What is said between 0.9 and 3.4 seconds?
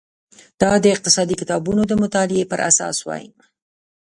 اقتصادي کتابونو د مطالعې پر اساس وای.